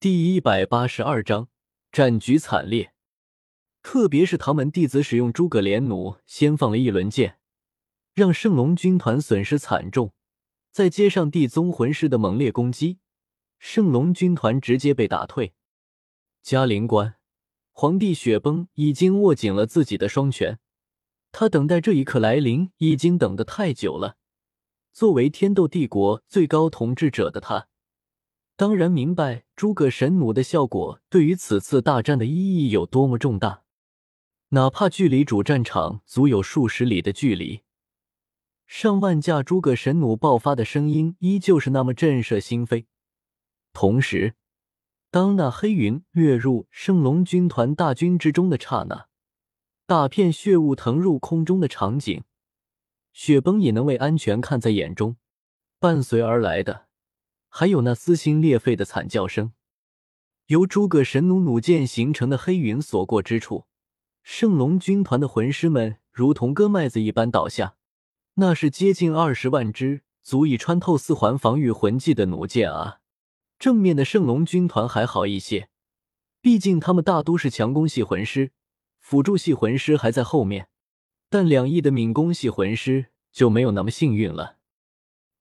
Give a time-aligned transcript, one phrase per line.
[0.00, 1.48] 第一百八十二章
[1.90, 2.92] 战局惨烈。
[3.82, 7.40] 特别是唐门弟子使用诸葛连弩先放了一轮箭，
[8.14, 10.12] 让圣龙军团损失惨重。
[10.70, 13.00] 再接上地宗魂师的猛烈攻击，
[13.58, 15.54] 圣龙军团直接被打退。
[16.44, 17.16] 嘉陵关，
[17.72, 20.60] 皇帝雪崩已经握紧了自己的双拳，
[21.32, 24.16] 他等待这一刻来临已经等得太久了。
[24.92, 27.67] 作为天斗帝国最高统治者的他，
[28.58, 33.62] 当然明白诸葛神弩的效果对于此次大战的意义有多么重大。
[34.48, 37.62] 哪怕距离主战场足有数十里的距离，
[38.66, 42.86] 上万架诸葛神弩爆发的声音依旧是那么震慑心扉。
[43.72, 44.34] 同时，
[45.12, 49.06] 当那黑云跃入圣龙军团大军之中的刹那，
[49.86, 52.24] 大片血雾腾入空中的场景。
[53.12, 55.16] 雪崩也能为安全看在眼中，
[55.78, 56.87] 伴随而来的
[57.48, 59.52] 还有那撕心裂肺的惨叫声。
[60.46, 63.66] 由诸葛神弩弩箭形成的黑云所过之处，
[64.22, 67.76] 圣龙军团的魂师们如同割麦子一般倒下。
[68.34, 73.00] 那是接近二十万支足以穿透四环防御魂技的弩箭啊！
[73.58, 75.68] 正面的圣龙军团还好一些，
[76.40, 78.52] 毕竟他们大都是强攻系魂师，
[79.00, 80.68] 辅助系魂师还在后面。
[81.28, 84.57] 但两翼的敏攻系魂师就没有那么幸运了。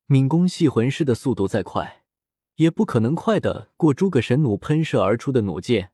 [0.09, 2.05] 敏攻系魂师的速度再快，
[2.55, 5.91] 也不可能快得过诸葛神弩喷射而出的弩箭。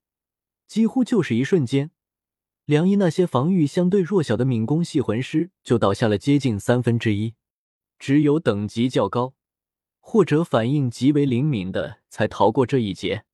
[0.67, 1.89] 几乎就是一瞬间，
[2.66, 7.34] 两翼那些防御相对弱小的敏攻系魂师就倒下了接近三分之一。
[7.97, 9.34] 只有等级较高
[10.00, 13.25] 或者反应极为灵敏的才逃过这一劫。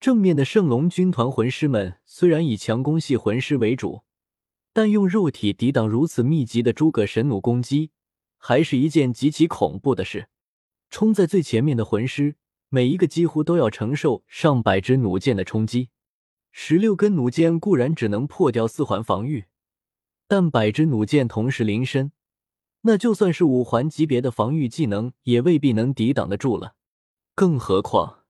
[0.00, 4.02] 正面的圣龙军团魂师们虽然以强攻系魂师为主。
[4.72, 7.92] 但用肉体抵挡如此密集的诸葛神弩攻击，
[8.46, 10.28] 还是一件极其恐怖的事。
[10.90, 12.36] 冲在最前面的魂师，
[12.68, 15.88] 每一个几乎都要承受上百支弩箭的冲击。
[16.52, 19.46] 十六根弩箭固然只能破掉四环防御，
[20.28, 22.12] 但百支弩箭同时临身，
[22.82, 26.74] 那就算是五环级别的防御技能，也未必能抵挡得住了。
[27.34, 28.24] 更何况，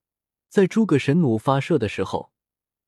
[0.47, 2.31] 在诸葛神弩发射的时候。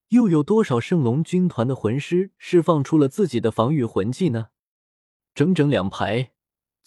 [0.07, 4.47] 又有多少圣龙军团的魂师释放出了自己的防御魂技呢？
[5.35, 6.31] 整整两排，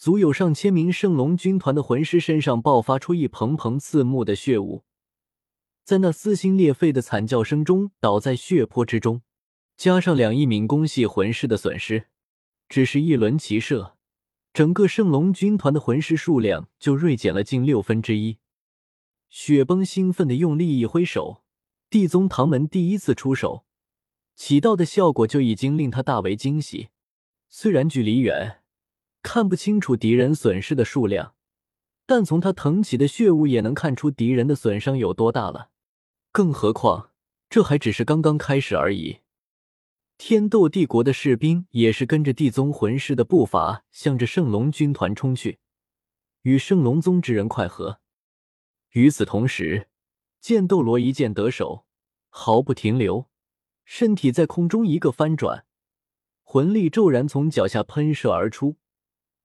[0.01, 4.83] 足有上千名圣龙军团的魂师身上爆发出一蓬蓬刺目的血雾，
[5.83, 9.21] 在那撕心裂肺的惨叫声中倒在血泊之中。
[9.77, 12.07] 加上两亿敏攻系魂师的损失，
[12.67, 13.95] 只是一轮齐射，
[14.51, 18.39] 整个圣龙军团的魂师数量就锐减了近六分之一。
[19.29, 21.43] 雪崩兴奋的用力一挥手。
[21.91, 23.65] 地宗唐门第一次出手，
[24.35, 26.89] 起到的效果就已经令他大为惊喜。
[27.49, 28.60] 虽然距离远，
[29.23, 31.35] 看不清楚敌人损失的数量，
[32.05, 35.69] 但从他腾起的血雾也能看出敌人的损伤有多大了。
[36.31, 37.11] 更何况，
[37.49, 39.19] 这还只是刚刚开始而已。
[40.17, 45.59] 天斗帝国的士兵也是跟着地宗魂师的步伐，向着圣龙军团冲去，
[46.43, 47.99] 与圣龙宗之人快合。
[48.91, 49.87] 与此同时。
[50.39, 51.85] 剑斗罗一剑得手，
[52.29, 53.29] 毫不停留，
[53.85, 55.67] 身体在空中一个翻转，
[56.41, 58.77] 魂力骤然从脚下喷射而出，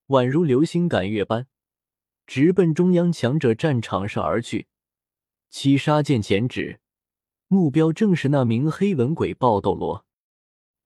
[0.08, 1.48] 宛如流星赶月般，
[2.26, 4.68] 直奔中央强者战场上而去。
[5.50, 6.80] 七杀剑前指，
[7.48, 10.04] 目标正是那名黑纹鬼爆斗罗。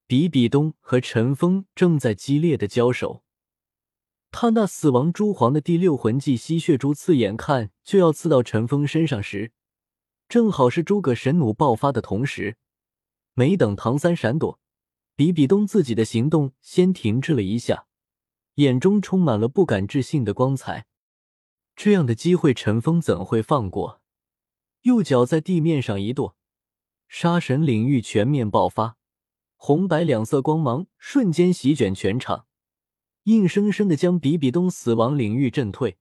[0.06, 3.22] 比比东和陈峰正在激烈的交手，
[4.30, 9.52] 他那死亡蛛皇的第六魂技吸血蛛刺，眼看就要刺到陈峰身上时。
[10.28, 12.56] 正好是诸葛神弩爆发的同时，
[13.34, 14.58] 没等唐三闪躲，
[15.14, 17.86] 比比东自己的行动先停滞了一下，
[18.56, 20.86] 眼中充满了不敢置信的光彩。
[21.76, 24.02] 这样的机会，陈峰怎会放过？
[24.82, 26.34] 右脚在地面上一跺，
[27.08, 28.96] 杀神领域全面爆发，
[29.56, 32.46] 红白两色光芒瞬间席卷全场，
[33.24, 35.98] 硬生生的将比比东死亡领域震退，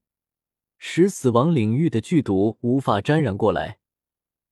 [0.77, 3.79] 使死亡领域的剧毒无法沾染过来。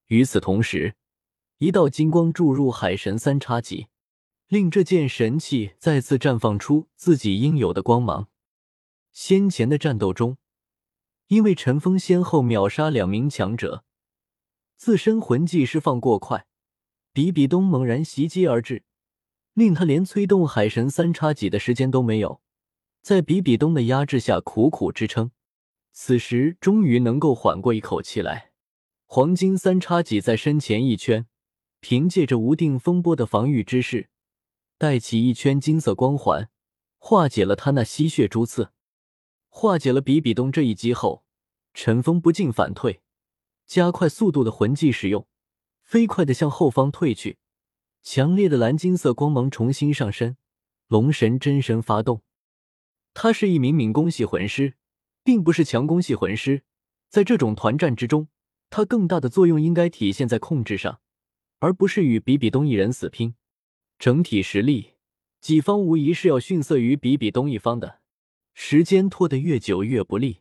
[0.06, 0.94] 与此同时，
[1.58, 3.88] 一道金光注入海神三叉戟，
[4.48, 8.28] 令这件神器再次绽放出自己应有的光芒。
[9.12, 10.38] 先前的战斗中，
[11.26, 13.84] 因为陈峰先后秒杀两名强者，
[14.78, 16.46] 自身魂技释放过快，
[17.12, 18.84] 比比东猛然袭击而至，
[19.52, 22.40] 令他连催动海神三叉戟的时间都没有。
[23.02, 25.30] 在比比东的压制下，苦苦支撑，
[25.92, 28.52] 此时终于能够缓过一口气来。
[29.04, 31.26] 黄金三叉戟在身前一圈，
[31.80, 34.08] 凭借着无定风波的防御之势，
[34.78, 36.48] 带起一圈金色光环，
[36.98, 38.70] 化解了他那吸血蛛刺。
[39.48, 41.24] 化解了比比东这一击后，
[41.74, 43.02] 陈峰不禁反退，
[43.66, 45.26] 加快速度的魂技使用，
[45.82, 47.38] 飞快的向后方退去。
[48.04, 50.36] 强烈的蓝金色光芒重新上身，
[50.86, 52.22] 龙神真身发动。
[53.14, 54.74] 他是一名敏攻系魂师，
[55.24, 56.62] 并不是强攻系魂师。
[57.08, 58.28] 在这种团战之中，
[58.70, 61.00] 他更大的作用应该体现在控制上，
[61.58, 63.34] 而不是与比比东一人死拼。
[63.98, 64.94] 整体实力，
[65.40, 68.00] 己方无疑是要逊色于比比东一方的。
[68.54, 70.40] 时间拖得越久越不利，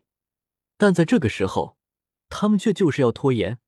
[0.78, 1.78] 但在这个时候，
[2.30, 3.60] 他们却就是要拖延，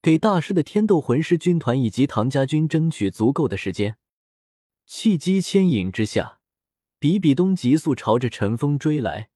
[0.00, 3.96] 给大师的天斗魂师军团以及唐家军争取足够的时间。
[4.86, 6.38] 契机牵引之下。
[6.98, 9.28] 比比东急速朝着陈峰追来，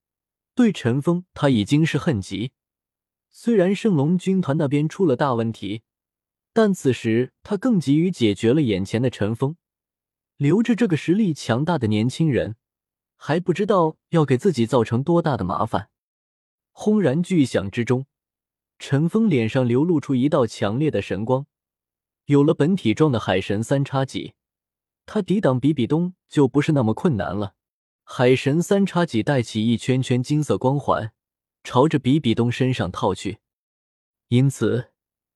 [0.55, 2.53] 对陈峰他已经是恨极。
[3.29, 5.83] 虽然圣龙军团那边出了大问题，
[6.53, 9.57] 但此时他更急于解决了眼前的陈峰。
[10.37, 12.57] 留着这个实力强大的年轻人，
[13.17, 15.89] 还不知道要给自己造成多大的麻烦。
[16.73, 18.07] 轰然巨响之中，
[18.79, 21.47] 陈峰脸上流露出一道强烈的神光。
[22.27, 24.35] 有了本体状的海神三叉戟，
[25.07, 27.55] 他抵挡比比东就不是那么困难了。
[28.05, 31.13] 海神三叉戟带起一圈圈金色光环，
[31.65, 33.39] 朝着比比东身上套去。
[34.29, 34.91] 因此，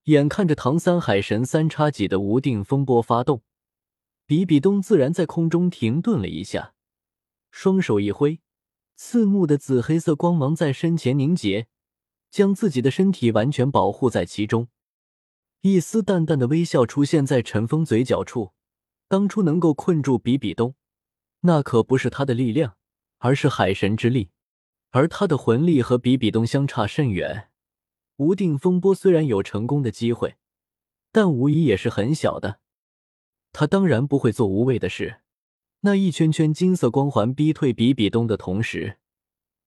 [0.05, 3.43] 眼看着唐三海神三叉戟的无定风波发动，
[4.31, 6.73] 比比东自然在空中停顿了一下，
[7.51, 8.41] 双手一挥，
[8.95, 11.67] 刺目的紫黑色光芒在身前凝结，
[12.31, 14.69] 将自己的身体完全保护在其中。
[15.63, 18.53] 一丝淡淡的微笑出现在陈峰嘴角处，
[19.09, 20.77] 当初能够困住比比东。
[21.41, 22.77] 那可不是他的力量，
[23.19, 24.31] 而是海神之力，
[24.91, 27.51] 而他的魂力和比比东相差甚远。
[28.19, 30.37] 无定风波虽然有成功的机会，
[31.11, 32.61] 但无疑也是很小的。
[33.53, 35.21] 他当然不会做无谓的事。
[35.81, 38.99] 那一圈圈金色光环逼退比比东的同时，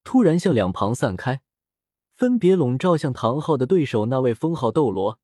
[0.04, 1.42] 突然向两旁散开，
[2.16, 5.20] 分别笼罩向唐昊的对手那位封号斗罗，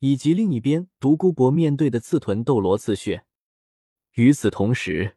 [0.00, 3.24] 以及另一边独孤博面对的刺豚斗罗刺血。
[4.14, 5.14] 与此同时。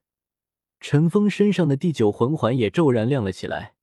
[0.84, 3.76] 陈峰身上的第九魂环也骤然亮了起来，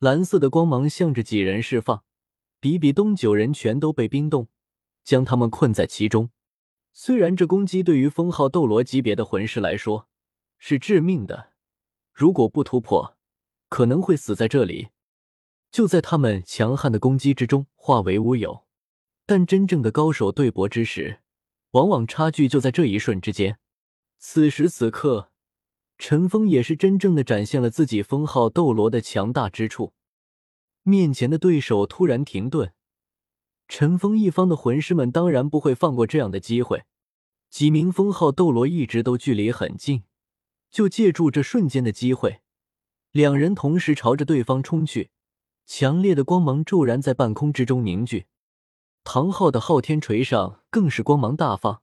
[0.00, 2.04] 蓝色的光芒向着几人释放，
[2.60, 4.48] 比比东九人全都被冰冻，
[5.02, 6.28] 将他们困在其中。
[6.92, 10.08] 虽然这攻击对于封号斗罗级别的魂师来说
[10.58, 11.52] 是致命的，
[12.12, 13.16] 如果不突破，
[13.68, 14.88] 可能会死在这里，
[15.70, 18.64] 就在他们强悍的攻击之中化为乌有。
[19.26, 21.20] 但真正的高手对搏之时，
[21.72, 23.58] 往往差距就在这一瞬之间。
[24.18, 25.28] 此时此刻。
[26.02, 29.92] 陈峰也是真正的展现了自己封号斗罗的强大之处。
[30.82, 32.72] 面前的对手突然停顿，
[33.70, 36.82] 陈峰一方的魂师们当然不会放过这样的机会。
[37.48, 40.02] 几名封号斗罗一直都距离很近，
[40.72, 42.40] 就借助这瞬间的机会，
[43.12, 45.10] 两人同时朝着对方冲去。
[45.66, 48.26] 强烈的光芒骤然在半空之中凝聚，
[49.04, 51.80] 唐昊的昊天锤上更是光芒大放。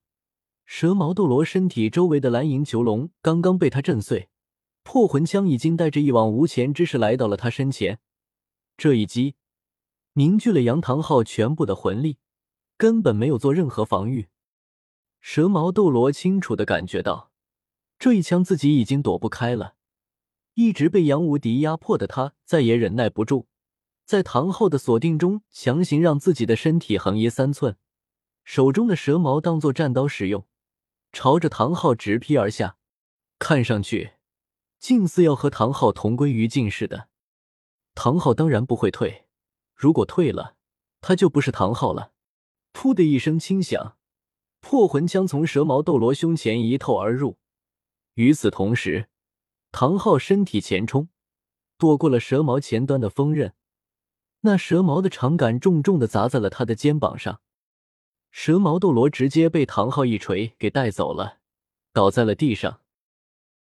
[0.66, 4.28] 蛇矛斗罗身体周围的蓝银囚笼刚刚被他震碎，
[4.84, 8.00] 破魂枪已经带着一往无前之势来到了他身前。
[8.76, 9.36] 这一击
[10.18, 12.18] 凝聚了杨唐昊全部的魂力，
[12.76, 14.30] 根本没有做任何防御。
[15.22, 17.30] 蛇矛斗罗清楚的感觉到，
[18.00, 19.76] 这一枪自己已经躲不开了。
[20.56, 23.46] 一直被杨无敌压迫的他再也忍耐不住，
[24.06, 27.78] 在唐昊的锁定中强行让自己的身体横移三寸，
[28.44, 30.48] 手中的蛇矛当做战刀使用。
[31.12, 32.78] 朝着唐昊直劈而下，
[33.38, 34.14] 看上去
[34.80, 37.08] 近似要和唐昊同归于尽似的。
[37.94, 39.27] 唐昊当然不会退，
[39.78, 40.56] 如果退了，
[41.00, 42.12] 他就不是唐昊了。
[42.74, 43.96] 噗的一声轻响，
[44.60, 47.38] 破魂枪从蛇矛斗罗胸前一透而入。
[48.16, 49.08] 与此同时，
[49.72, 51.10] 唐昊身体前冲，
[51.78, 53.54] 躲过了蛇矛前端的锋刃。
[54.42, 57.42] 那蛇矛的长杆重重的砸在了他的肩膀上。
[58.32, 61.40] 蛇矛斗罗直接被唐昊一锤给带走了，
[61.94, 62.82] 倒在了地上。